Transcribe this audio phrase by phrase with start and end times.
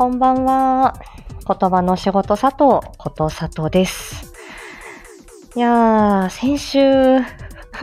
[0.00, 0.94] こんばんは。
[1.46, 4.32] 言葉の仕事佐藤こと佐藤です。
[5.54, 6.80] いやー、先週、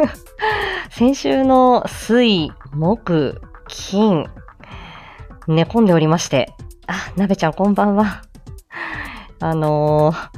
[0.89, 4.25] 先週の水、木、金、
[5.47, 6.55] 寝込んでおりまして。
[6.87, 8.23] あ、なべちゃんこんばんは。
[9.39, 10.29] あのー、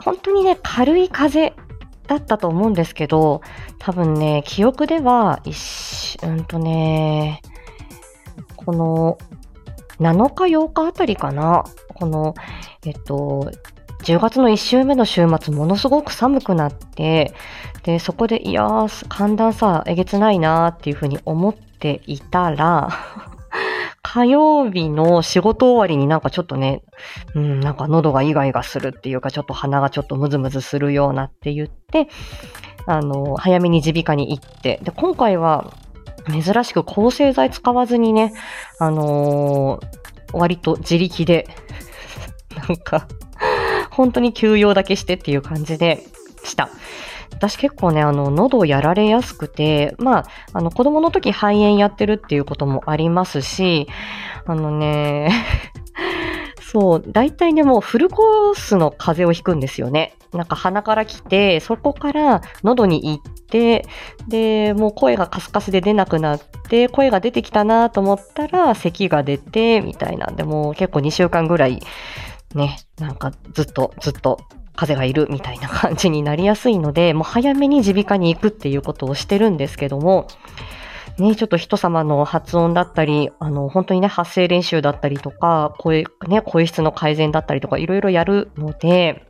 [0.00, 1.52] 本当にね、軽い風
[2.06, 3.40] だったと思うんですけど、
[3.80, 7.42] 多分ね、記憶では、一うんとね、
[8.54, 9.18] この、
[10.00, 11.64] 7日8日あたりかな。
[11.94, 12.34] この、
[12.84, 13.50] えっと、
[14.04, 17.34] 10月の1週目の週末、ものすごく寒くなって、
[17.82, 22.90] で、そこで、いやー、寒暖差えげつないなーっていうふうに思っていたら、
[24.02, 26.82] 火曜日の仕事終わりになんかちょっとね、
[27.34, 32.08] うん、なんか喉がイガイガするっていうか、ちょっと鼻がちょっとムズムズするようなって言って、
[32.86, 35.72] あの、早めに耳鼻科に行って、で、今回は、
[36.30, 38.32] 珍しく抗生剤使わずにね、
[38.78, 39.98] あのー
[40.32, 41.46] 割と自力で、
[42.68, 43.06] なんか、
[43.90, 46.04] 本当に休養だけしてっていう感じで
[46.44, 46.70] した。
[47.32, 53.88] 私結構ね、あの、喉やられやすくて、まあ、あの、子供の時肺炎やってるっていうこともありますし、
[54.44, 55.30] あのね、
[56.70, 60.14] そう、大体ね、もうフルコースの風邪をひくんですよね。
[60.34, 63.86] なんか鼻から来て、そこから喉に行って、
[64.28, 71.80] で、もう声がカスカスで出なくなって、声が出てきたなと思ったら、咳が出て、みたいなんで、もう結構2週間ぐらい、
[72.54, 74.38] ね、なんかずっとずっと
[74.76, 80.28] 風邪がいるみたいな感じになりやすいので、もう早めに耳鼻科に行くっていうことをしてるんですけども、
[81.18, 89.24] ね、ちょっと人様の発音だったり、あの、本当にね、発声練習だったりとか、声、ね、声質の改善だったりとか、いろいろやるので、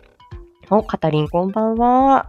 [0.70, 2.28] お、カタリンこんばんは。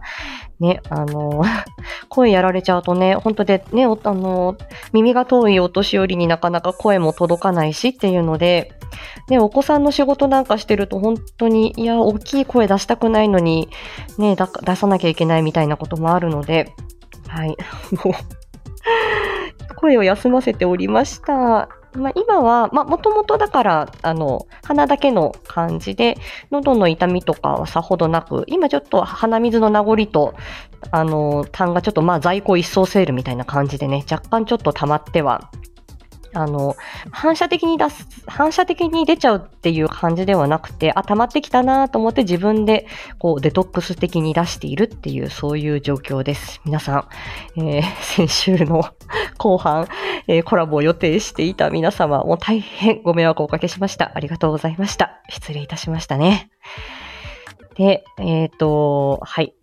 [0.60, 1.42] ね、あの、
[2.08, 4.56] 声やられちゃうとね、本当でね、あの、
[4.92, 8.72] 耳が遠いお年寄りになかなか声も届かないしっていうので、
[9.28, 13.68] ね、お子さんの仕事なんかしてると本当に、いや、大きい声出したくないのに、
[14.16, 16.72] ね、出さなきゃいけないみたいなこともあるので、
[17.28, 18.14] はい、もう、
[19.76, 21.68] 声を休ませておりました。
[21.94, 26.16] まあ、今は、まあ、もともとだから、あの、鼻だけの感じで、
[26.50, 30.34] 喉の痛みとかはさほどなく、今ちょっと鼻水の名残と、
[30.92, 35.50] あの、痰がちょっとまあ在庫一掃セールみたいな感じでね、若干ちょっと溜まっては、
[36.32, 36.76] あの、
[37.10, 42.86] 反射的に出す、反射的に出ちゃうっていう感じではなくて、あ、溜まってきたなと思って自分で、
[43.18, 46.60] こう、デトックス的に出しているっていう、そういう状況です。
[46.64, 47.08] 皆さ
[47.56, 48.84] ん、えー 先週の
[49.38, 49.88] 後半、
[50.26, 54.12] えーコラボを予定していた皆様、も大変ご迷惑をおかけしました。
[54.14, 55.20] ありがとうございました。
[55.28, 56.50] 失礼いたしましたね。
[57.76, 59.54] で、えっ、と、はい。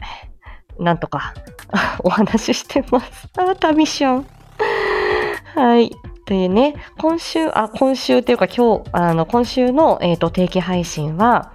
[0.80, 1.34] なんとか、
[2.04, 3.28] お話ししてます。
[3.38, 4.28] あ、タミション。
[5.56, 5.92] はい。
[6.28, 11.54] でね、今週、あ、今週っていうか今日、あの、今週の、えっ、と、定期配信は、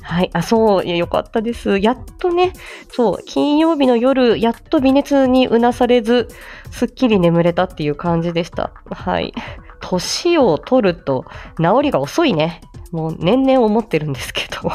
[0.00, 0.30] はい。
[0.32, 1.78] あ、そう、いや、よかったです。
[1.78, 2.52] やっとね、
[2.88, 6.28] そう、金曜日の夜、やっと微熱にうなされず、
[6.70, 8.72] すっきり眠れたっていう感じでした。
[8.90, 9.34] はい。
[9.80, 11.24] 年を取ると、
[11.58, 12.60] 治りが遅いね。
[12.92, 14.70] もう年々思ってるんですけど。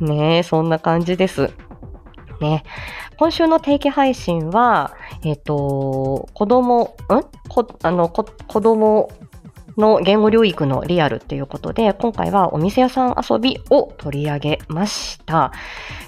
[0.00, 1.50] ねえ、そんな感じです。
[2.40, 2.64] ね。
[3.16, 4.94] 今週の定期配信は、
[5.24, 6.94] えっ、と、子供、ん？
[7.48, 9.10] こ、あの、こ、子供
[9.78, 15.52] の言語療育のリアルっていうことで、今回はお店屋さん遊びを取り上げました。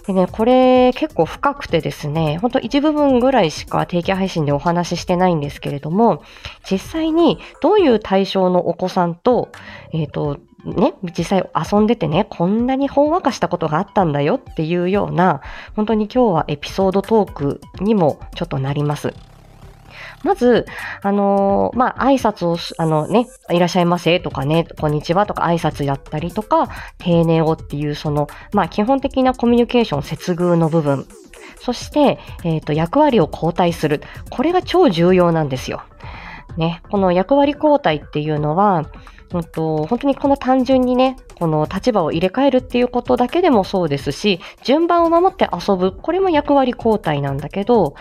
[0.07, 6.23] でね、これ結構深くてですね、ほんと一部分ぐらいしか定期配信でお話ししてないんですけれども、
[6.69, 9.51] 実際にどういう対象のお子さんと、
[9.93, 15.41] えっ、と、ね、実際遊んでてね、こんなにほんわかしたことがあったんだよっていうような、
[15.77, 19.15] 本当に今日はエピソードトークにもちょっとなります。
[20.23, 20.67] まず、
[21.03, 26.69] あのーまあ、挨拶を、あのね、いらっしゃいませとかね、こんにちはとか挨拶やったりとか、
[26.99, 31.07] 丁寧語っていうその、まあ、基本的なコミュニケーション、接遇の部分。
[31.61, 34.03] そして、えっ、と、役割を交代する。
[34.31, 35.83] これが超重要なんですよ。
[36.57, 38.85] ね、この役割交代っていうのは、
[39.33, 45.93] うんと、本当にこの単純にね、この立場を入れ替えるっていうことだけでもそうですし、順番を守って遊ぶ。
[45.93, 47.95] これも役割交代なんだけど、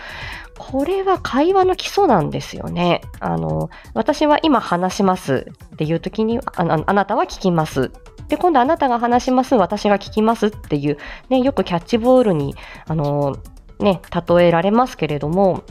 [0.58, 3.00] これは会話の基礎なんですよね。
[3.20, 7.90] あの、私は今話しますっていう時に、ああなたは聞きます。
[8.28, 10.98] で、今度あなたが話します、私が聞きますっていう、
[11.30, 12.54] ね、よくキャッチボールに、
[12.86, 13.36] あの、
[13.78, 15.64] ね、例えられますけれども、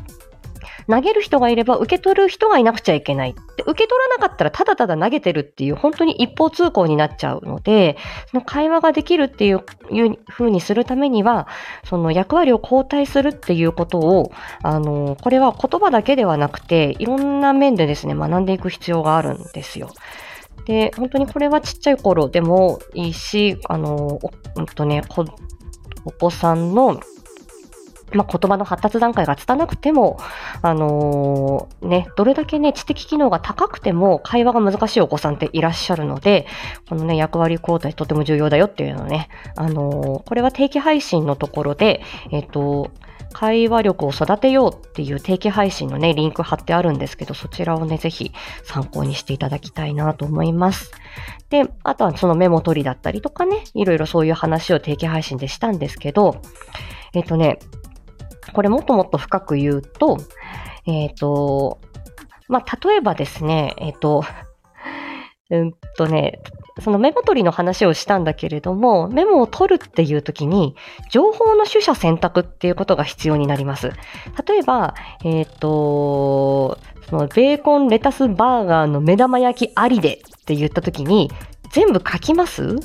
[0.90, 3.34] 投げる人がいれば受け取る人がいなくちゃいけない。
[3.34, 7.98] で受け取らなかったらただただ投げてるっていう本当に一方通行になっちゃうので、
[8.32, 11.48] その会話ができるっていういう風にするためには、
[11.84, 14.32] その役割を交代するっていうことを、
[14.64, 19.90] あの、これは言葉だけではなくて、いろんな面でですね、学んでいく必要があるんですよ。
[20.66, 24.20] で、本当にこれはちっちゃい頃でもいいし、あの、
[24.56, 25.04] うんとね、
[26.06, 27.00] お子さんの
[28.14, 30.20] まあ、言葉の発達段階が拙くても、
[30.62, 36.48] あのー、ね、どれだけね、知的機能が高くても会話が難しいお子さんっていらっしゃるので、
[36.88, 42.02] このね、役割交代とても重要だよっていうのね、あのー、これは定期配信のところで、
[42.32, 42.92] えっ、ー、と、
[43.32, 48.32] 会話力を育てようっていう定期配信のね、リンク貼ってあるんですけど、そちらをね、ぜひ
[48.64, 50.92] 参考にしていただきたいなと思います。
[51.50, 56.42] で、あとはそのメモ取りだったりとかね、いろいろそういう話を定期配信でしたんですけど、
[57.14, 57.60] えっ、とね、
[58.54, 60.18] これもっともっと深く言うと、
[60.86, 61.80] えっ、ー、と、
[62.48, 64.24] まあ、例えばですね、えっ、ー、と、
[65.52, 66.40] うんとね、
[66.80, 70.76] そのメモ取りの話をしたんだけれども、メモを取るっていう時に、
[71.10, 73.92] 情報の取捨選択っていうことが必要になります。
[74.48, 74.94] 例えば、
[75.24, 76.78] えっ、ー、と、
[77.10, 81.32] そのベーコンレタスバーガーの目玉焼きありでって言った時に、
[81.72, 82.76] 全部書きます？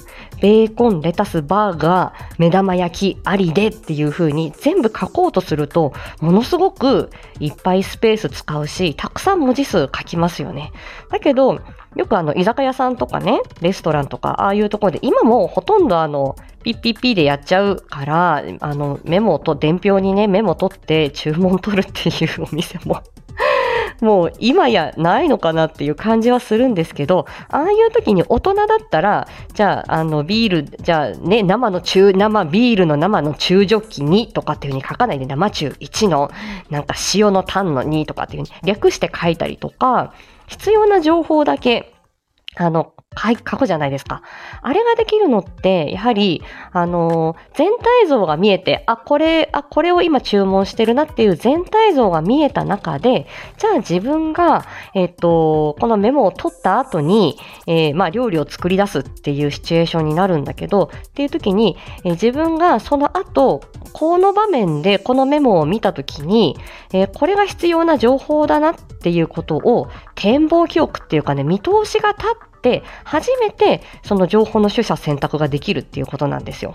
[0.40, 7.10] ベーコン、レタス、バーガー、目玉焼きありでっていう風に全部書こうとすると、ものすごく
[7.40, 10.72] いっぱいスペース使うし、たくさん文字数書きますよね。
[11.10, 11.60] だけど、
[11.96, 23.00] よくあの、居酒屋さんとかね、レストランとか、ああいうところで、今もほとんどあの、ピッピッピでやっちゃうから、あの、メモと、伝票にね、メモ取って注文取るっていうお店も
[24.04, 36.30] もう今やないのかなっていう感じはするんですけど、ああいう時に大人だったら、じゃあ、あの、ビール、じゃあね、生の中、生、ビールの生の中ジョッキ2とかっていう風に書かないで、生中1の、
[36.70, 40.12] なんか塩の単の2とかっていう風に略して書いたりとか、
[40.46, 41.94] 必要な情報だけ、
[42.56, 44.22] あの、書くじゃないですか。
[44.62, 53.26] あれができるのって、やはり、あの全体像が見えて、あ、これ、あ、これを今注文してるなっていう全体像が見えた中で、
[53.58, 54.64] じゃあ自分が、
[54.94, 63.62] えっ、と、このメモを取った後に、えー、まあ、料理を作り出すっていうシチュエーションになるんだけど、っていう時に、え、自分がその後、
[63.93, 66.56] この場面でこのメモを見た時に、
[66.93, 72.53] え、これが必要な情報だなっていうことを展望記憶っていうかね、見通しが立って、
[73.05, 76.75] 初めてその情報の取捨選択ができるっていうことなんですよ。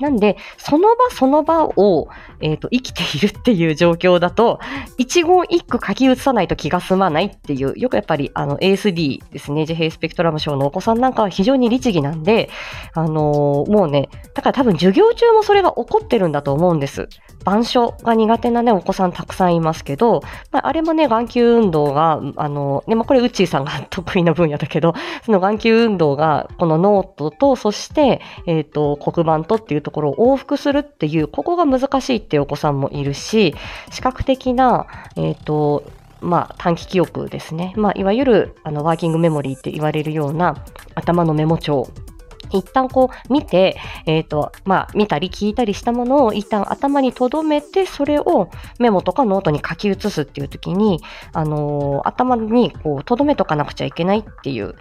[0.00, 2.08] なんで、その場その場を、
[2.40, 4.58] えっ、ー、と、生きているっていう状況だと、
[4.98, 12.50] 一言一句書き写さないと気が済まないっていう、よくやっぱり、あの、ASD ですね、自閉スペクトラム症のお子さんなんかは非常に律儀なんで、
[12.94, 17.08] あのー、もうね、だから多分授業中もそれが起こってるんだと思うんです。
[17.40, 24.94] 板書が苦手なね、お子さんたくさんいますけど、まあ、あれもね、眼球運動が、あの、ね、まあ、これ、ウッチーさんが 得意な分野だけど、
[25.24, 33.54] その眼球運動が、このノートと、そして、えっ、と、黒板とっていうところを往復するっていう、ここが難しいっていうお子さんもいるし、
[33.90, 35.84] 視覚的な、えっ、ー、と、
[36.20, 37.72] まあ、短期記憶ですね。
[37.76, 40.64] まあ、いわゆる、あの、ワーキングメモリーって言われるような
[40.94, 41.88] 頭のメモ帳
[42.52, 43.76] 一旦こう見て、
[44.06, 51.00] えっ、ー、と、まあ、見たり聞いたりしたものを一旦頭に留めて、それをメモとかノートに書き写すっていう時に、
[51.32, 54.74] あのー、頭にこう留めとかなくちゃいけないっていう。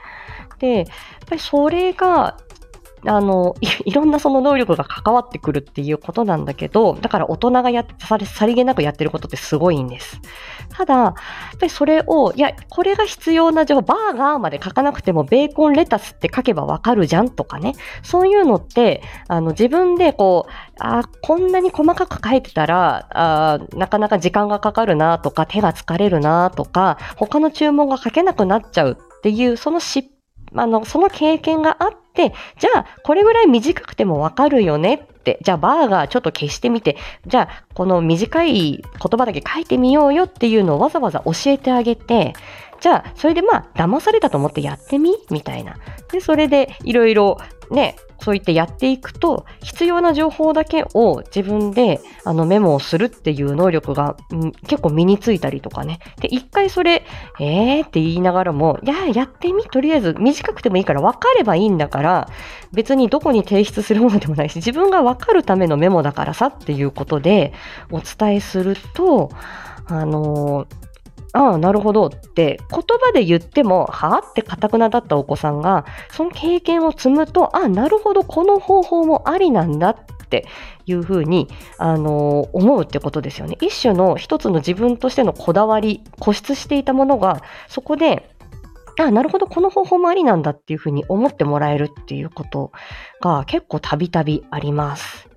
[0.60, 0.86] で、やっ
[1.28, 2.38] ぱりそれが
[3.06, 3.56] あの
[3.86, 7.94] い、ろんなその能力が関わってくるっていうことなんだけど、だから大人がやって、
[8.26, 10.20] さりげなくやってることってすごいんです。
[10.70, 11.14] ただ、やっ
[11.60, 17.74] ぱりそれを、いや、これが必要な情報、バーガーまで書かなくても、ベーコンレタスって書けばわかるじゃんとかね。
[18.04, 30.10] そういうのって、あの、自分でこう、あこんなに細かく書いてたら、あなかなか時間がかかるなとか、手が疲れるなとか、他の注文が書けなくなっちゃうっていう、その失
[30.56, 42.34] あの、その経験があっで、じゃあ、これぐらい短くてもわかるよねって、じゃあ、バーガーちょっと消してみて、じゃあ、この短い言葉だけ書いてみようよっていうのをわざわざ教えてあげて、
[42.80, 45.16] じゃあ、それでまあ、騙されたと思ってやってみ？
[45.30, 45.76] みたいな。
[46.12, 47.38] で、それでいろいろ
[47.72, 54.18] ね、そう言ってやっていくと、必要な情報だけを自分であのメモをするっていう能力が、
[54.68, 56.00] 結構身についたりとかね。
[56.20, 57.06] で、一回それ、
[57.40, 62.30] えーって言いながらも、いや、やってみ、とりあえず短くてもいいから分かればいいんだから、
[62.74, 67.54] 別にどこに提出するものでもないし、自分が分かるためのメモだからさっていうことで
[67.90, 69.30] お伝えすると、
[69.86, 70.79] あのー
[71.34, 79.96] ああ、なるほどって言葉で言っても、はあって堅くなだったお子さんが、その経験を積むと、ああ、なるほど、この方法もありなんだっ
[80.30, 80.48] て
[80.86, 83.58] いうふうに、あのー、思うってことですよね。
[83.62, 88.30] 一種の一つの自分としてのこだわり、固執していたものが、そこで、
[89.00, 92.72] ああ、なるほど、この方法もありなんだっていうふうに思ってもらえるっていうこと
[93.22, 95.29] が結構たびたびあります。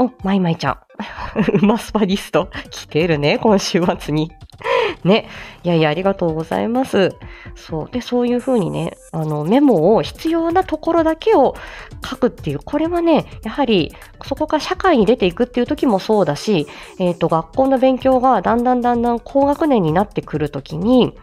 [0.00, 0.78] お、マイマイちゃん。
[1.62, 4.32] ウマスパリスト来てるね、今週末に。
[5.04, 5.28] ね。
[5.62, 7.14] いやいや、ありがとうございます。
[7.54, 7.90] そう。
[7.90, 11.54] で、そういうふうにね、あの、メモを必要なところだけを
[12.02, 16.66] 書くっていう、これはね、やはり、そこから社会に出ていくっていう時もそうだし、
[16.98, 21.14] えっ、ー、と、学校の勉強がだんだんだんだん高学年になってくるときに、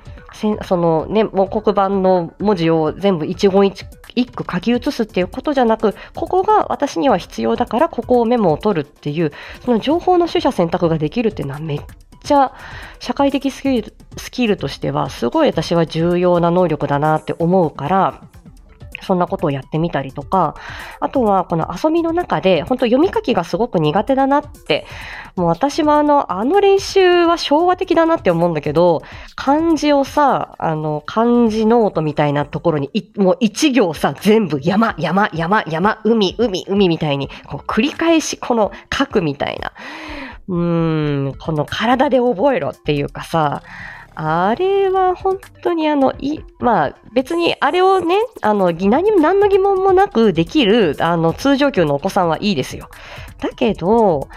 [0.64, 3.86] そのね、もう黒板の文字を全部一言一
[4.18, 9.32] 一句書き写すっていうことじゃなく、ここが私には必要だからここをメモを取るっていう、
[9.64, 11.82] その情報の取捨選択ができるっていうのはめっ
[12.24, 12.52] ちゃ
[13.00, 18.22] 社会的スキルスキルとしてはすごい私は重要な能力だなって思うから、
[19.02, 20.56] そんなことをやってみたりとか、
[21.00, 24.86] あとはこの遊びの中で、本当読み書きがすごく苦手だなって、
[25.36, 29.04] もう私はあの、あの練習は昭和的だなって思うんだけど、
[29.36, 39.72] 漢字をさ、あの、漢字ノートみたいなところに、もう一行さ、全部山、山、山、山、海、海、海みたいに、こう繰り返しこの書くみたいな。
[40.48, 43.62] うーん、この体で覚えろっていうかさ、
[44.20, 52.90] あれは本当にあの、い、まあ別にあれをね、あの、何何の疑問もなくできる、あの、通常級のお子さんはいいですよ。
[53.40, 54.28] だけど、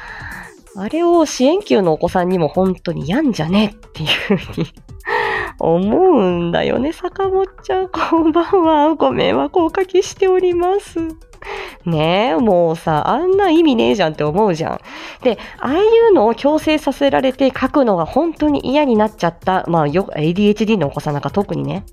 [0.77, 4.67] あれを支援級のお子さんにも本当にやんじゃねっていうふうに
[5.59, 6.93] 思うんだよね。
[6.93, 8.95] 坂本ちゃん、こんばんは。
[8.97, 10.99] ご迷惑をおかけしております。
[11.87, 14.81] ねえ、もうさ、あんな意味ねえじゃんって思うじゃん。
[15.23, 15.81] で、ああい
[16.11, 21.85] うのを強制させられて書くのが本当に嫌になっちゃった、まあよ、ADHD のお子さんなんか特にね。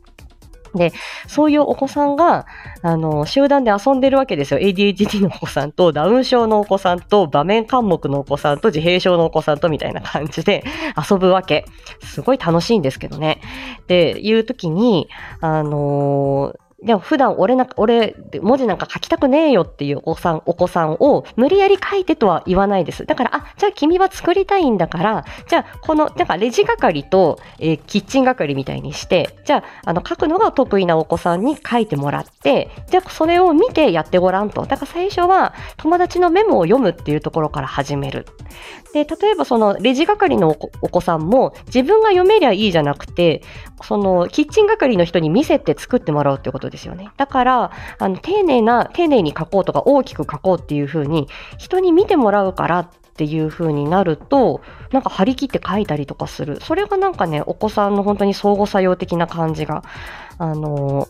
[0.76, 0.94] で、
[1.28, 2.46] そういうお子さんが、
[2.82, 4.60] あの、集団で遊んでるわけですよ。
[4.60, 10.64] ADHD のお子さんと、ダウン症のお子さんと、場面科目のお子さんと、自閉症のお子さんと、みたいな感じで
[11.10, 11.66] 遊ぶわけ。
[12.04, 13.42] すごい楽しいんですけどね。
[13.88, 15.08] で、いう時に、
[15.42, 23.08] あのーでも普段俺なんか、俺、文字なんか書きたくねえよっていうお子さん、お子さんを無理やり書いてとは言わないです。
[23.08, 34.62] だから、あ、じゃあ君は作りたいんだから、じゃあこの、なんかレジ係と、えー、キッチン係みたいにして、じゃあ、あの、書くのが得意なお子さんに書いてもらって、じゃあそれを見てやってごらんと。
[34.68, 38.28] だから最初は友達のメモを読むっていうところから始める。
[38.94, 43.42] で、例えばそのレジ係のお子さんも自分が読めりゃいいじゃなくて、
[43.84, 47.10] そのキッチン係の人に見せて作ってもらうってことですよね。
[47.18, 56.60] だから、あの、丁寧な、丁寧に書こうとか大きく書こうっていう風に、人に見てもらうからっていう風になると、なんか張り切って書いたりとかする。
[56.62, 59.84] それがなんかね、お子さんの本当に相互作用的な感じが、
[60.38, 61.08] あの、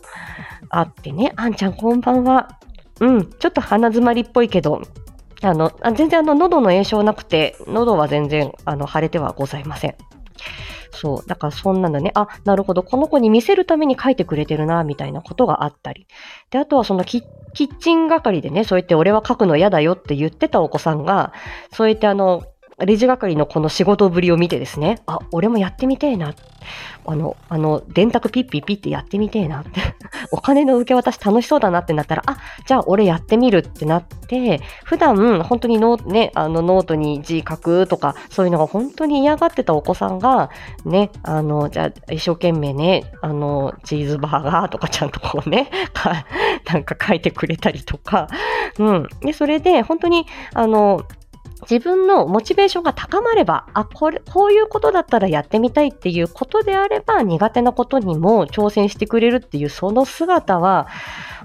[0.70, 1.32] あってね。
[1.36, 2.58] あんちゃんこんばんは。
[3.00, 4.82] うん、ちょっと鼻詰まりっぽいけど、
[5.42, 9.94] あの、あ全然あの、喉の炎症なくて、喉は全然、あの、腫れてはございません。
[10.90, 11.28] そう。
[11.28, 16.06] だからそんなのね、あ、なるほど、この子に見せるために書いてくれてるな、みたいなことがあったり。
[16.50, 21.32] で、あとはそのキッチン係でね、そうやって俺は書くの嫌だよって言ってたお子さんが、
[21.72, 22.44] そうやってあの、
[22.84, 26.34] レジ係のこの仕事ぶりを見てですね、あ、俺もやってみてえな。
[27.06, 29.80] あの、あの、電卓ピッピッピってやってみてえなって。
[30.30, 40.50] お金の受け渡し楽しそうだなってなったら、あ、じゃあ俺やってみるってなって、普段本当にノ,、ね、あのノートに字書くとか、そういうのが本当に嫌がってたお子さんが、
[40.84, 45.70] ね、あの、じゃあ一生懸命ね、あの、チーズバーガーとかちゃんとこうね、
[46.70, 48.28] なんか書いてくれたりとか、
[48.78, 49.08] うん。
[49.22, 51.02] で、それで本当に、あの、
[51.62, 60.86] 自分のモチベーションが高まれば、あ、これ、こういうことだったらやってみたいっていうことであれば、苦手なことにも挑戦してくれるっていう、その姿は、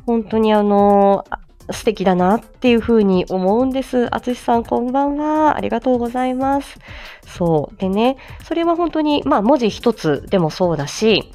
[0.05, 1.25] 本当にあの、
[1.71, 4.13] 素敵だなっていうふうに思うんです。
[4.13, 5.55] あつしさん、こんばんは。
[5.55, 6.77] ありがとうございます。
[7.25, 7.77] そう。
[7.77, 11.33] でね、それは本当に、まあ、文字一つでもそうだし、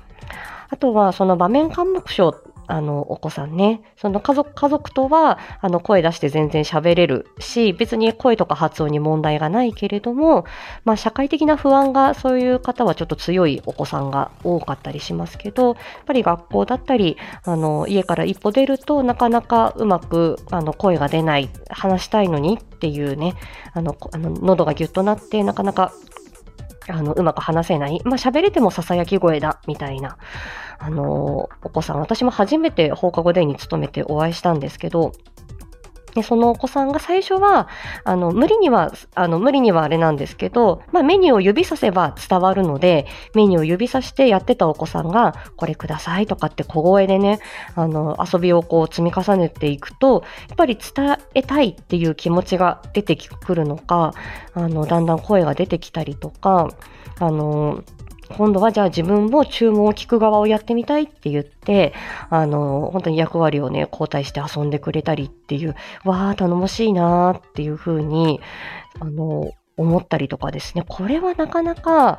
[0.70, 2.34] あとは、その場面科目賞
[2.68, 3.80] あの、お子さんね。
[3.96, 10.44] その家族、家族とは、あの、声出して全然喋れるし、別に声とか発音に問題がないけれども、
[10.84, 23.34] まあ、社会的な不安が、そういう方はちょっと強いお子さんが多かったりしますけど、やっぱり学校だったり、あの、家から一歩出るとなかなかうまく、あの、声が出ない、話したいのにっていうね、
[23.72, 25.92] あの、あの喉がギュッとなって、なかなか
[26.88, 28.00] あの、うまく話せない。
[28.04, 30.16] まあ、喋れても囁き声だ、みたいな。
[30.78, 35.12] あの、お子さん、私も初めて放課後デイに勤めてお会いしたんですけど、
[36.18, 37.68] で、そのお子さんが最初は、
[38.02, 47.38] あの、無理には、あの、無理にはあれなんですけど、まあ、メニューを指させば伝わるので、メニューを指さしてやってたお子さんが、これくださいとかって小声でね、
[47.76, 54.12] あの、遊びをこう積み重ねていくと、やっぱり伝えたいっていう気持ちが出てくるのか、
[54.54, 56.68] あの、だんだん声が出てきたりとか、
[57.20, 57.84] あの、
[58.36, 61.94] 今度はじゃあ自分も注文を聞く側をやってみたいって言って、
[62.30, 68.40] あの、本当に役割をね、交代して遊んでくれたりっていう、わー、頼もしいなーっていう風に、
[69.00, 72.18] あの、思ったりとかですね、これはなかなか、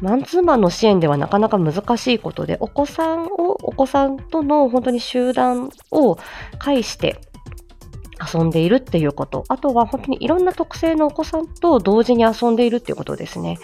[0.00, 6.18] マンツーマンの支援ではなかなか難しいことで、お子さんを、お子さんとの本当に集団を
[6.58, 7.20] 介して
[8.34, 13.58] 遊んでいるっていうこと、あとは本当にいろんな特性のお子さんと同時に遊んでいるっていうことですね。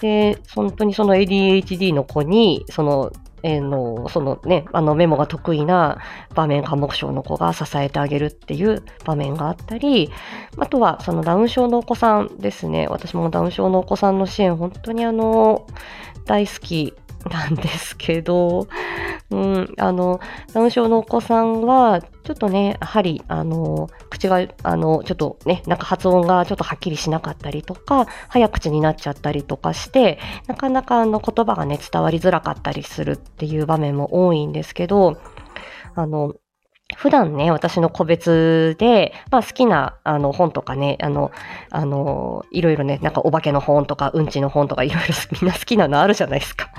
[0.00, 3.12] で、本当にその ADHD の子に、その
[3.42, 5.98] えー、の、そのね、あのメモが得意な
[6.34, 10.10] 場面、科目症の子が支えてあげるっていう場面があったり、
[10.58, 12.88] あとはそのダウン症のお子さんですね。
[12.88, 15.66] 私もダウン症のお子さんの支援、本当にあの、
[16.24, 16.92] 大好き
[17.28, 18.68] なんですけど、
[19.30, 20.20] うん、あの、
[20.52, 35.18] ダウン症のお子さんは、ちょっとね、やはり、あの、口が、あの、ちょっとね、なんか発音がちょっとはっきりしなかったりとか、早口になっちゃったりとかして、なかなかあの言葉がね、伝わりづらかったりするっていう場面も多いんですけど、
[35.94, 36.34] あの、
[36.94, 41.32] 普段ね、私の個別で、まあ好きなあの本とかね、あの、
[41.70, 46.70] あの、いろいろね、なんかお化けの本とか、うんちの本とかいろいろ みんな好きなのあるじゃないですか。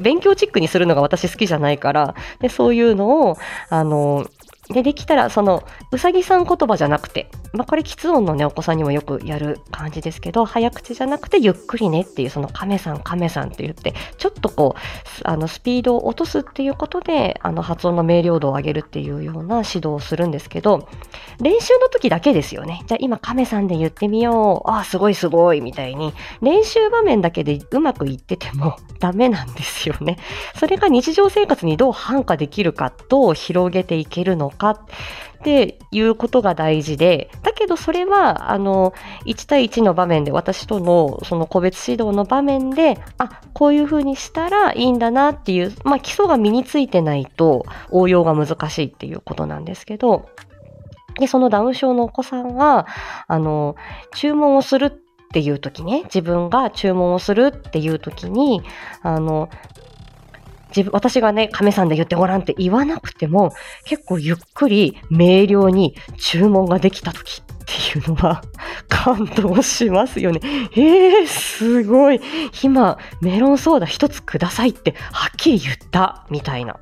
[0.00, 3.36] 勉強チックにするのが私好きじゃないから、で、そういうのを、
[3.68, 4.26] あの、
[4.68, 20.88] で、できたら、その、うさぎさん言葉じゃなくて、まあ、これ、喫音のね、お子さんにもよくやる感じですけど、早口じゃなくて、ゆっくりねっていう、その、亀さん、亀さんって言って、ちょっとこう、あの、スピードを落とすっていうことで、あの、発音の明瞭度を上げるっていうような指導をするんですけど、
[21.40, 22.82] 練習の時だけですよね。
[22.86, 24.70] じゃあ、今、亀さんで言ってみよう。
[24.70, 30.18] ああ、すごいすごい、みたいに、練習場面だけでうまくいってても ダメなんですよね。
[30.56, 34.78] それが日常生活にどう反化できるか、どう広げていけるのかっ
[35.42, 38.92] ていうことが大事で、だけどそれは、あの、
[39.26, 50.28] 1対1の場面で、私とのその個別指導の場面で、あ、こういうふうにしたらいいんだなっていう、まあ基礎が身についてないと応用が難しいっていうことなんですけど、
[51.18, 52.86] で、そのダウン症のお子さんが、
[53.26, 53.76] あの、
[54.14, 54.90] 注文をするっ
[55.32, 58.62] ていう時ね、自分が注文をするっていう時に、
[59.02, 59.48] あの、
[60.76, 63.52] 自分、私がね、亀さんで言ってごらんって言わなくても、
[63.84, 67.44] 結構ゆっくり明瞭に注文ができた時っ
[67.92, 68.42] ていうのは
[68.88, 70.40] 感動しますよね。
[70.72, 72.20] えー、すごい。
[72.62, 76.76] 今、メロンソーダ一つくださいってはっきり言った、みたいな。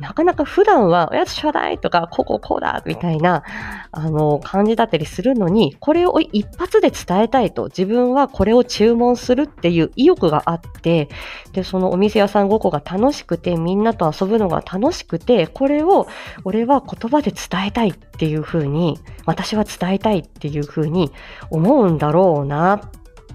[0.00, 3.42] なかなか普段は、おやつちょうだいとか、こうこうこうだ、みたいな、
[3.90, 11.08] あの、感じだったりするのに、これを一発で伝えたいと、自分はこれを注文するっていう意欲があって、
[11.52, 16.06] で、そのお店屋さんごっこが楽しくて、みんなと遊ぶのが楽しくて、これを、
[16.44, 21.12] 俺は言葉で伝えたいっていうふうに、私は伝えたいっていうふうに
[21.50, 22.80] 思うんだろうなっ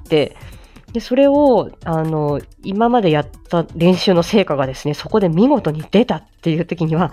[0.09, 0.35] て、
[0.93, 7.11] で、それを、あの、今までやった練習の成果がですね、そこで見事に出たっていう時には、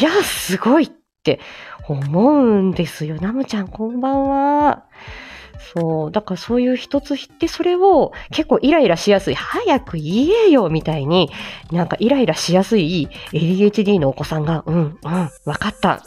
[0.00, 0.90] いや、すごいっ
[1.22, 1.40] て
[1.88, 3.16] 思うんですよ。
[3.20, 4.84] ナムちゃん、こんばんは。
[5.74, 6.12] そう。
[6.12, 9.34] だからそういう一つってそれを結構イライラしやすい。
[9.34, 11.30] 早く言えよみたいに、
[11.72, 16.02] なんかイライラしやすい ADHD のお子さんが、うん、うん、わかった。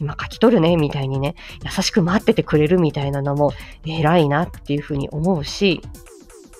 [0.00, 3.52] 今書き取るね、みたいにね、優しく待っててくれるみたいなのも
[3.86, 5.80] 偉いなっていうふうに思うし、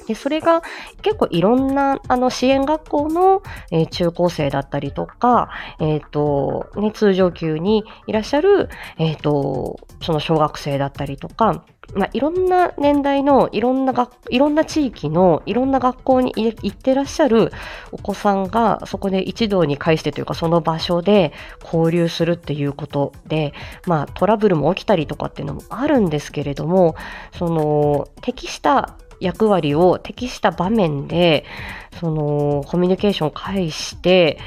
[0.08, 0.62] で、それが
[1.02, 11.62] 結構いろんなあの支援学校の、えー、中高生だったりとか、えっ、ー、と、ね、通常級にいらっしゃる、えっ、ー、と、その小学生だったりとか、
[11.94, 17.50] まあ、いろんな年代のいろんな学、いろんな地域のいろんな学校に行ってらっしゃる
[17.92, 23.52] お子さんがそこで一堂に会してというかその場所で交流するっていうことで、
[23.86, 26.94] まあトラブルも起きたりとかっていうのもあるんですけれども、
[27.36, 31.44] その適した役割を適した場面で、
[32.00, 34.38] その、コミュニケーションを介して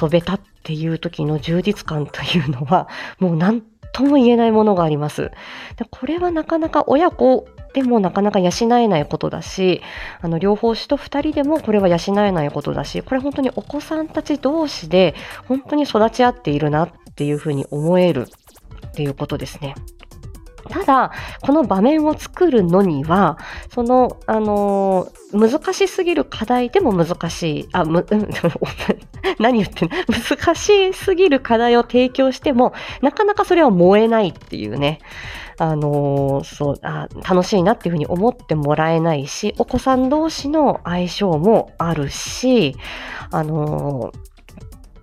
[0.00, 2.88] 遊べたっていう時の充実感というのは、
[3.18, 3.62] もう何
[3.92, 5.30] とも言えないものがあります。
[5.76, 9.80] でこれはなかなか親子でもなかなか養えないことだし、
[10.20, 15.14] あの、両方子と二人でもこれは養えないことだし、これ本当にお子さんたち同士で
[15.46, 18.26] 本当に育ち合っているなっていうふうに思える
[18.88, 19.74] っていうことですね。
[20.70, 23.38] ただ、この場面を作るのには、
[23.74, 28.06] その、あのー、難しすぎる課題でも難しい、あ、む、
[29.38, 29.96] 何言ってんの？
[30.08, 35.00] 難しすぎる課題を提供しても、なかなかそれは燃えないっていうね。
[35.58, 42.76] あのー、そうあ、楽しいなっていうふうに思ってもらえないし、お子さん同士の相性もあるし、
[43.30, 44.10] あの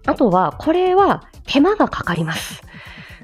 [0.05, 2.63] ー、あとは、これは手間がかかります。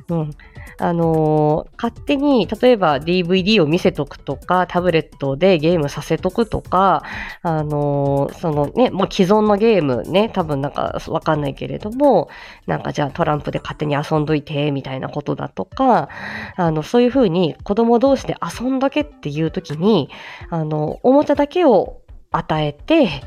[0.09, 0.31] うん。
[0.77, 7.03] あのー勝手に、例えば DVD を見せとくとか、タブレットでゲームさせとくとか、
[7.41, 12.29] あのーそのね、もう既存のゲームね、多分なんかわかんないけれども、
[12.67, 16.09] なんかじゃあトランプで勝手に遊んどいて、みたいなことだとか、
[16.55, 20.09] あの、そういうふうに子供同士で遊んどけっていう時に、
[20.49, 22.02] あの、おもちゃだけを
[22.33, 23.21] 与えて、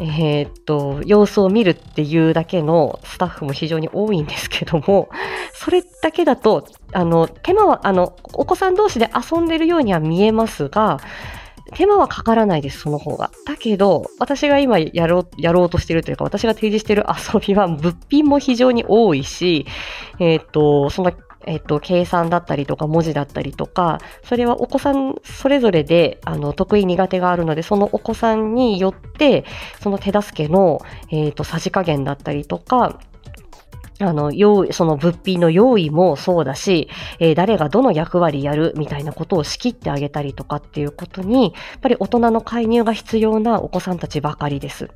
[0.00, 5.10] えーっと、様子を見るっていうだけのスタッフも非常に多いんですけども、
[5.52, 10.98] それだけだと、あの、手間は、あの、お子さん同士で遊んでるようには見えますが、
[11.74, 13.30] 手間はかからないです、その方が。
[13.46, 19.66] だけど、私が今やろう、やろうとしてるというか、私が提示してる遊びは、物品も非常に多いし、
[20.18, 21.12] えーっと、その、
[21.46, 29.44] えっと、計算だったりとか文字だったりとか、それはお子さんそれぞれで、あの、得意苦手があるので、そのお子さんによって、
[29.80, 32.98] その手助けの、えっと、さじ加減だったりとか、
[34.00, 36.88] あの、用意、その物品の用意もそうだし、
[37.20, 44.90] えー誰がどの役割やるみたいなことを仕切ってあげたりとかっていうことに、やっぱり大人の介入が必要なお子さんたちばかりです。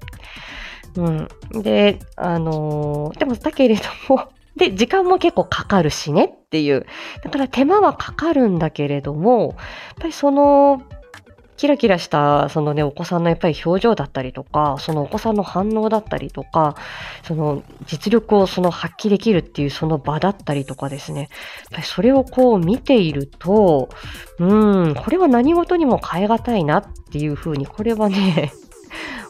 [0.97, 1.29] うん。
[1.63, 6.87] で、あのーでもだけれども、で、時間も結構かかるしねっていう。
[7.23, 9.57] だから手間はかかるんだけれども、やっ
[10.01, 10.83] ぱりその、
[11.57, 16.77] キラキラした、そのね、お子さんのやっぱり表情だったりとか、そのお子さんの反応だったりとか、
[17.23, 21.21] その実力をその発揮できるっていうその場だったりとかですね。
[21.21, 21.29] やっ
[21.73, 23.89] ぱりそれをこう見ていると、
[24.39, 24.45] う
[24.91, 28.53] ん、これは何事にも変え難いなっていうふうに、これはね、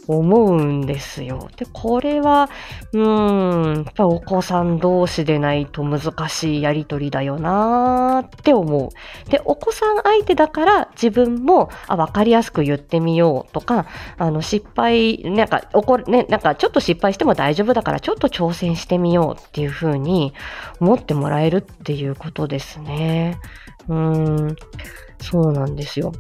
[0.08, 1.48] 思うんですよ。
[1.56, 2.48] で、これは、
[2.92, 9.30] うーん、やっぱお子さん同士でないと難しいやりとりだよなーって思う。
[9.30, 13.86] で、お子さん相手だから自分も、あ、わかりやすく言ってみようとか、
[14.18, 20.32] あの、失敗、なんか、怒る、ね、なんかちょっと失敗しても大丈夫だからちょっと挑戦してみようっていうふうに
[20.80, 23.38] 思ってもらえるっていうことですね。
[23.88, 24.56] うーん、
[25.20, 26.12] そうなんですよ。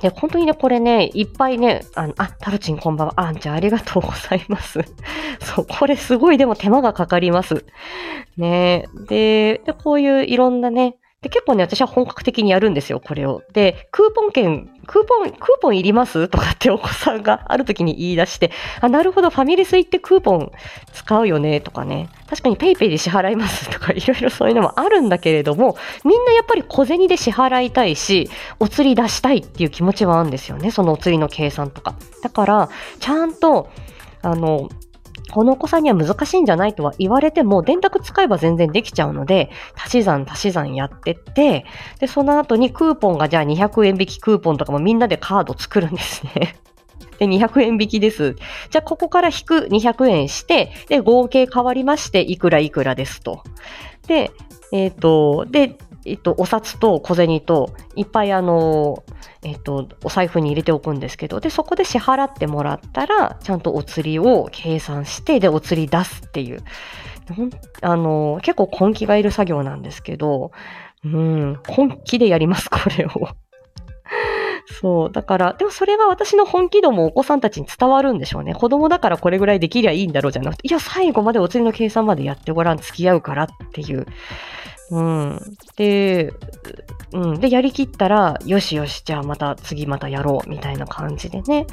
[0.00, 3.14] で、本当にね、これね、いっぱいね、あの、あ、タルチンこんばんは。
[3.16, 4.80] あんちゃんありがとうございます。
[5.40, 7.64] そう、これすごいでも手間がかかります。
[8.36, 13.42] ねで、で、こういういろんなね、で、結構ね、私は本格的にやるんですよ、これを。
[13.52, 16.28] で、クーポン券、クーポン、クーポンいります？
[16.28, 20.52] とかってお子さんがある時に言い出して、あ、なるほど、ファミレス行ってクーポン
[20.92, 22.08] 使うよね、とかね。
[22.30, 23.68] 確かに PayPay で支払います？
[23.68, 31.96] とか、いろいろそういうのもあるんだけれども、みんなやっぱり小銭で支払いたいし、お釣り出したいっていう気持ちはあるんですよね、そのお釣りの計算とか。
[32.22, 32.68] だから、
[33.00, 33.70] ちゃんと、
[34.22, 34.68] あの、
[35.32, 41.64] このお子さんには難しいんじゃないとは言われても、電卓使えば全然できちゃうので、足し算足し算やってって、
[42.00, 46.56] で、その後にクーポンがじゃあ200円引きクーポンとかもみんなでカード作るんですね。
[47.18, 48.36] で、200円引きです。
[48.70, 53.42] じゃあ、ここから引く200円して、で、合計変わりまして、いくらいくらですと。
[54.06, 54.30] で、
[54.72, 59.02] えっ、と、で、えっ、と、お札と小銭と、いっぱいあの、
[59.42, 66.62] えっ、と、お財布に入れておくんですけど、で、そこで支払ってもらったら、ちゃんとお釣りを計算して、で、お釣り出すっていう。
[67.82, 70.50] あの、結構根気がいる作業なんですけど、
[71.04, 73.28] うん、本気でやります、これを。
[74.80, 75.12] そう。
[75.12, 78.54] だから、でもそれが私の本気度もお子さんたちに伝わるんでしょうね。
[78.54, 84.06] 子供だからこれぐらいできりゃいいんだろうじゃなくて、いや、最後までお釣りの計算までやってごらん、付き合うからっていう。
[84.90, 85.40] うん。
[85.76, 86.32] で、
[87.12, 87.40] うん。
[87.40, 91.66] で、やりきったら、よしよし、じゃあまた次またやろう、みたいな感じでね。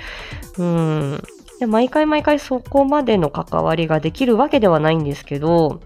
[0.58, 1.24] うん。
[1.60, 5.82] で、毎回毎回そこまでの関わりができるわけではないんですけど、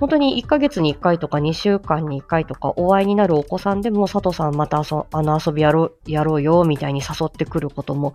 [0.00, 4.82] 本当に1ヶ月に1回とか2週間に1回とかお会いになるお子さんでも佐藤さんまたあ
[5.22, 8.14] の遊びやろうやろうよみたいに誘ってくることも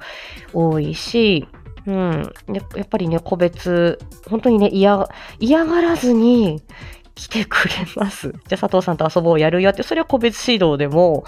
[0.53, 1.47] 多いし、
[1.85, 2.33] うん。
[2.47, 3.97] でやっぱりね、個別、
[4.29, 6.61] 本当にね、嫌がらずに
[7.19, 8.31] 来てくれます。
[8.47, 11.25] じゃあ佐藤さんと遊ぼうやるよって、それは個別指導でも、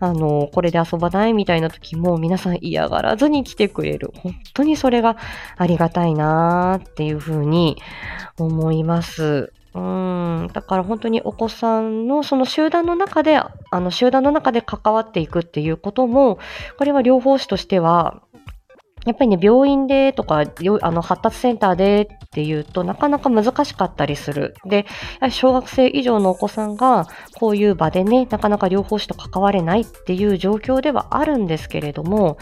[0.00, 4.12] あの、これで遊ばないみたいな時も皆さん嫌がらずに来てくれる。
[4.16, 5.16] 本当にそれが
[5.56, 7.76] ありがたいなーっていうふうに
[8.38, 9.52] 思います。
[9.74, 10.50] うん。
[10.52, 16.38] だから本当にお子さんのその集団の中で、あの集団の中で関わっていくっていうことも、
[16.78, 18.22] これは療法士としては、
[19.08, 20.44] やっぱりね、病院でとか、
[20.82, 24.54] あの発達センターでっていうとなかなか難しかったりする。
[24.66, 24.86] で、
[25.30, 27.06] 小学生以上のお子さんが
[27.38, 32.36] こういう場でね、なかなか療法士と関われないっていう状況ではあるんですけれども、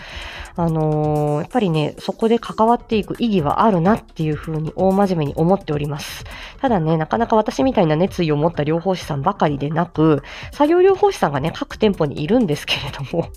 [0.56, 6.24] あのーやっぱりね、そこで関わっていく意義はあるなっていうふうに大真面目に思っております。
[6.60, 13.28] ただね、なかなか私みたいな熱意を持った療法士さんばかりでなく、作業療法士さんがね、各店舗にいるんですけれども、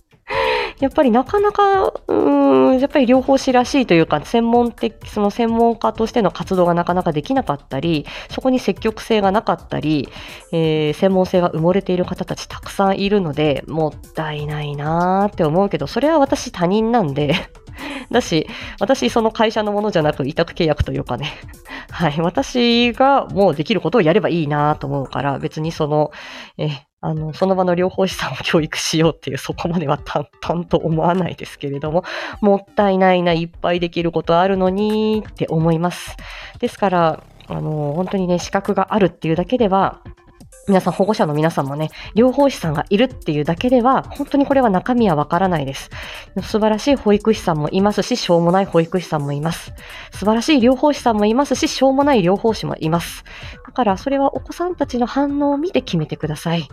[0.79, 10.07] やっぱりなかなか、うん、やっぱり療法士らしいというか、専門的、その専門家としての活動がなかなかできなかったり、そこに積極性がなかったり、
[10.53, 17.35] えー、専門性が埋もれている方たちたくさんいるので、もったいないなーって思うけど、それは私他人なんで
[18.09, 18.47] だし、
[18.79, 21.33] 私その会社のものじゃなく委託契約というかね、
[21.91, 26.11] はい、私がもうできることをやればいいなと思うから、別にその、
[26.57, 26.69] え、
[27.01, 32.03] あの、その場の療法士さんを教育しようっていう、そこまでは淡々と思わないですけれども、
[32.41, 36.17] もったいないな、いっぱいできることあるのにって思います。
[36.59, 40.01] ですから、あの、本当にね、資格があるっていうだけでは、
[40.69, 45.89] 皆さん、保護者の皆さんもね、療法士さんがいるっていうだけでは、本当にこれは中身はわからないです。
[46.43, 49.73] 素晴らしい保育士さんもいますし、しょうもない保育士さんもいます。
[50.12, 53.23] 素晴らしい療法士さんもいますし、しょうもない療法士もいます。
[53.65, 56.69] だから、それはお子さんたちの反応を見て決めてください。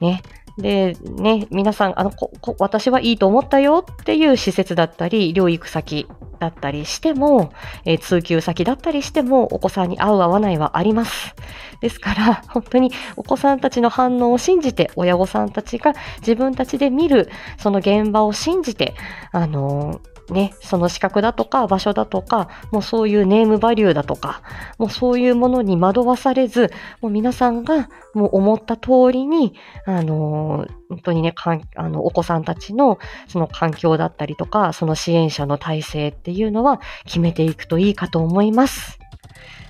[0.00, 0.22] ね。
[0.58, 6.08] で、ね、皆さん、あの、こ、こ、私はいいと思ったよっていう施設だったり、療育先
[6.40, 7.52] だったりしても、
[7.84, 11.34] えー、通級先だったりしても、お子さんに合う合わないはあります。
[11.80, 18.94] ですから、本当にお子さんたちの反応を信じて、親御さんたちが自分たちで見る、その現場を信じて、
[19.30, 24.42] あのーね、その資格だとか場所だとか、もうそういうネームバリューだとか、
[24.78, 29.54] もうそういうものに惑わされず、もう皆さんがもう思った通りに、
[29.86, 38.98] あのー、本当にね、かんあの、お子さんたちのその環境だったりとか、その支援者の体制っていうのは決めていくといいかと思います。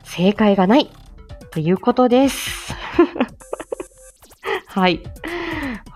[0.04, 0.90] 正解がない
[1.50, 2.74] ということです。
[4.66, 5.02] はい。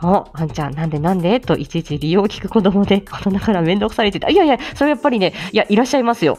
[0.03, 1.39] お、あんちゃん、なんでなんで？
[1.41, 4.29] といちいち理由を聞く子供で、大人から面倒くされてた。
[4.29, 6.39] いやいや、それやっぱりね、いや、いらっしゃいますよ。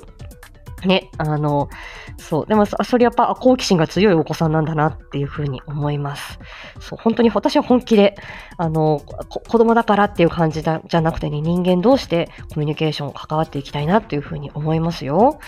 [0.87, 1.69] ね、あの、
[2.17, 2.45] そう。
[2.45, 6.39] でも、それやっぱ好奇心が強いお子さんなんだなっていうふうに思います。
[6.79, 8.15] そう、本当に私は本気で、
[8.57, 15.39] あの、子供だからっていう感じだじゃなくてね、人間同士でコミュニケーションを関わっていきたいなっていうふうに思いますよ。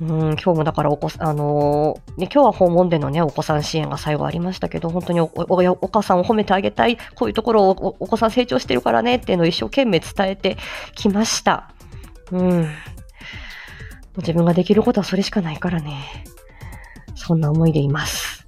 [0.00, 10.56] うん、今日もだからお子あのね、今日は訪問でのね、お子さん支援が最後ありましたけど、本当におお母さんを褒めてあげたい、こういうところをお子さん成長してるからねっていうのを一生懸命伝えて
[10.94, 11.70] きました。
[12.32, 12.68] うん。
[14.16, 16.24] う自分ができることはそれしかないからね。
[17.14, 18.46] そんな思いでいます。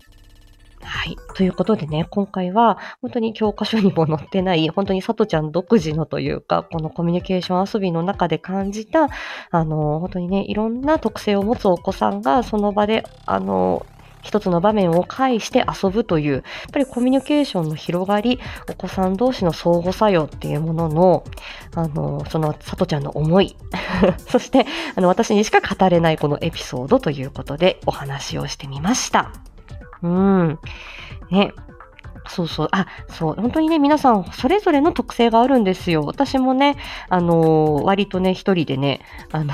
[0.83, 1.16] はい。
[1.35, 9.09] ということでね、今回は本当に教科書にも載ってない、本当にさとちゃん独自のというか、このコミュニケーション遊びの中で感じた、
[9.51, 13.87] あの、本当にね、いろんな特性を持つお子さんがその場で、あの、
[14.22, 21.24] 一つの場面を介して遊ぶという、やっぱりコミュニケーションの広がり、お子さん同士の相互作用っていうものの、
[21.74, 23.56] あの、その、さとちゃんの思い、
[24.28, 29.32] そして、あの、私にしか語れないこのエピソードということでお話をしてみました。
[30.02, 30.58] うん。
[31.30, 31.52] ね。
[32.28, 32.68] そうそう。
[32.70, 33.35] あ、そう。
[33.35, 36.04] 本当にね、皆さん、それぞれの特性があるんですよ。
[36.04, 36.76] 私もね、
[37.08, 39.00] あのー、割とね、一人でね、
[39.32, 39.52] あの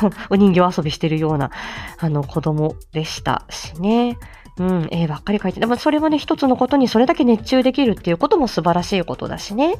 [0.30, 1.50] お人形遊びしてるような、
[1.98, 4.16] あの、子供でしたしね。
[4.58, 9.74] うん、絵ばっかり描いて、でもそれはね、一つのことにそれだけ熱中できるっていうことも素晴らしいことだしね。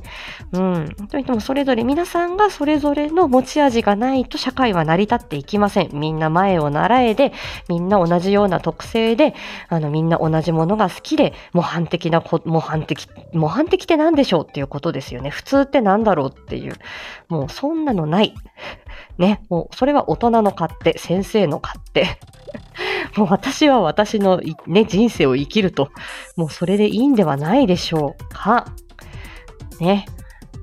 [0.52, 0.94] うん。
[1.10, 5.90] といってもそれぞれ、皆さんがそれぞれの持ち味がないと社会は成り立っていきません。
[5.94, 7.32] みんな前を習えで、
[7.70, 9.34] みんな同じような特性で、
[9.70, 15.30] あの、みんな同じものが好きで、模範的なこ、模範的、模範的って何でしょうっていうことですよね。
[15.30, 16.74] 普通って何だろうっていう。
[17.28, 18.34] もうそんなのない。
[19.18, 19.42] ね。
[19.48, 22.18] もうそれは大人の勝手、先生の勝手。
[23.16, 25.90] もう私は私のね、人生を生きると、
[26.36, 28.66] もうそれでいいんではないでしょうか。
[29.80, 30.06] ね。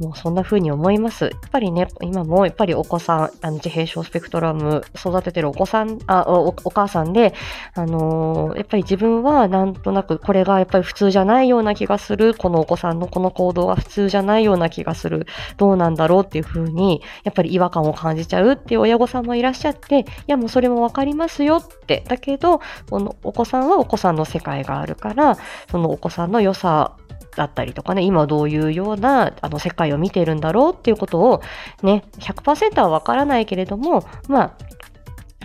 [0.03, 1.25] もうそんな風に思います。
[1.25, 7.33] やっぱりね、今もやっぱりお子さん、あの自閉症スペクトラム育ててるお子さん、あおお母さんで、
[7.75, 15.25] あのー、やっぱり自分はなんとなくこれがやっぱり普通じゃないような気がする、このお子さんのこの行動が普通じゃないような気がする、
[15.57, 25.37] どうなんだろうっていう風に、やっぱり違和感を感じちゃうっていう親御さんもいらっしゃって、いやもうそれもわかりますよって、だけど、このお子さんはお子さんの世界があるから、
[25.69, 26.95] そのお子さんの良さ
[27.35, 31.41] だったりとかね、今どういうようなあの世界を見ているんだろうっていうことを
[31.81, 34.57] ね、100%はわからないけれども、まあ、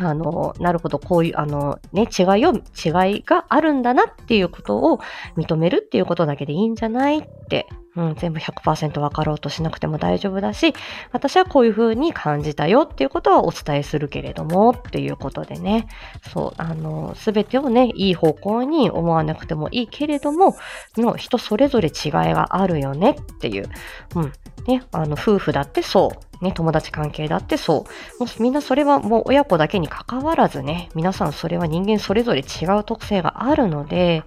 [0.01, 5.01] あの、なるほど、こういう、あの、ね、違いを、違いがあるんだなっていうことを
[5.37, 7.67] 認めるっていうことだけでいいんじゃないって。
[7.97, 10.73] うん、全部100%分かろうとしなくても大丈夫だし、
[11.11, 15.89] 私はこういう風に感じたよっていうことはお伝えするけれどもっていうことでね、
[16.33, 20.57] そう、あの、すべてをね、いい方向に思わなくてもいいけれども、
[20.97, 23.69] の人それぞれ違いがあるよねっていう、
[24.15, 24.33] うん、
[24.69, 27.87] ね、あの、夫婦だってそう、ね、友達関係だってそ
[28.18, 28.24] う。
[28.24, 34.24] もうみんなそれはもう親子だけに関わらずね、皆さんそれは人間それぞれ違う特性があるので、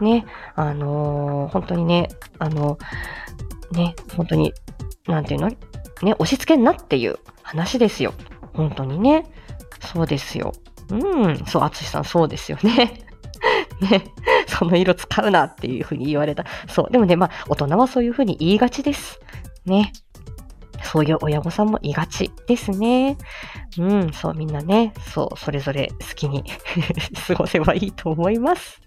[0.00, 2.78] ね、あのー、本当にね、あの、
[3.72, 4.52] ね、本当に
[5.06, 5.48] なんていうの？
[6.02, 8.14] ね、押し付けんなっていう話ですよ。
[8.54, 9.26] 本当にね。
[9.92, 10.52] そうですよ。
[10.90, 13.04] うん、そう、あつしさんそうですよね。
[13.80, 14.04] ね、
[14.46, 16.44] その色使うなっていうふうに言われた。
[16.68, 16.92] そう。
[16.92, 19.20] でもね、まあ、大人はそういうふうに言いがちです。
[19.64, 19.92] ね。
[20.82, 23.16] そういう親御さんもいがちですね。
[23.78, 26.44] うん、そう、みんなね、そう、それぞれ好きに
[27.26, 28.80] 過ごせばいいと思います。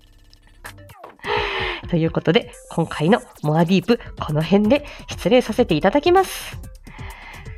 [1.89, 6.58] ということで、今回のモアディープ、この辺で失礼させていただきます。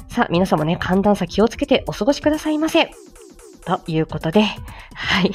[0.09, 2.91] さあ、皆様ね、寒暖差気をつけてお過ごしくださいませ。
[3.65, 4.43] ということで、
[4.93, 5.31] はい。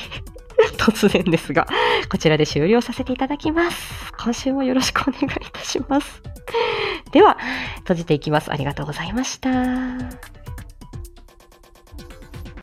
[0.78, 1.66] 突然ですが、
[2.10, 4.12] こちらで終了させていただきます。
[4.18, 6.22] 今週もよろしくお願いいたします。
[7.12, 7.38] では、
[7.78, 8.50] 閉じていきます。
[8.52, 10.39] ありがとうございました。